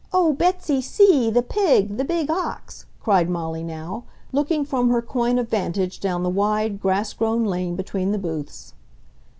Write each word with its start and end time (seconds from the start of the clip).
"Oh, 0.11 0.33
Betsy, 0.33 0.81
see! 0.81 1.29
The 1.29 1.43
pig! 1.43 1.97
The 1.97 2.03
big 2.03 2.31
ox!" 2.31 2.87
cried 2.99 3.29
Molly 3.29 3.61
now, 3.63 4.05
looking 4.31 4.65
from 4.65 4.89
her 4.89 4.99
coign 4.99 5.37
of 5.37 5.49
vantage 5.49 5.99
down 5.99 6.23
the 6.23 6.27
wide, 6.31 6.81
grass 6.81 7.13
grown 7.13 7.45
lane 7.45 7.75
between 7.75 8.11
the 8.11 8.17
booths. 8.17 8.73